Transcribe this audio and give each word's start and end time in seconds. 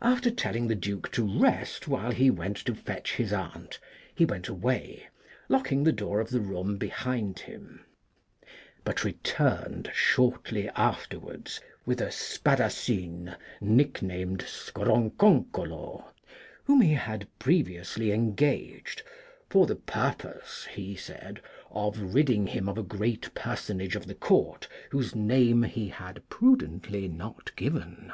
After 0.00 0.30
telling 0.30 0.66
the 0.66 0.74
Duke 0.74 1.12
to 1.12 1.28
rest 1.38 1.86
whilst 1.86 2.16
he 2.16 2.30
went 2.30 2.56
to 2.64 2.74
fetch 2.74 3.16
his 3.16 3.34
aunt, 3.34 3.78
he 4.14 4.24
went 4.24 4.48
away, 4.48 5.08
locking 5.50 5.84
the 5.84 5.92
door 5.92 6.20
of 6.20 6.30
the 6.30 6.40
room 6.40 6.78
behind 6.78 7.38
him; 7.40 7.84
but 8.82 9.04
returned 9.04 9.90
shortly 9.92 10.70
after 10.70 11.18
APPENDIX, 11.18 11.60
221 11.84 11.84
wards 11.84 11.84
with 11.84 12.00
a 12.00 12.10
spadassin, 12.10 13.36
nicknamed 13.60 14.40
Scoronconcolo, 14.40 16.06
whom 16.64 16.80
he 16.80 16.94
had 16.94 17.28
previously 17.38 18.10
engaged, 18.10 19.02
for 19.50 19.66
the 19.66 19.76
purpose, 19.76 20.66
he 20.74 20.96
said, 20.96 21.42
of 21.70 22.14
ridding 22.14 22.46
him 22.46 22.70
of 22.70 22.78
a 22.78 22.82
great 22.82 23.34
personage 23.34 23.96
of 23.96 24.06
the 24.06 24.14
Court 24.14 24.66
whose 24.90 25.14
name 25.14 25.62
he 25.62 25.88
had 25.88 26.26
prudently 26.30 27.06
not 27.06 27.54
given. 27.54 28.10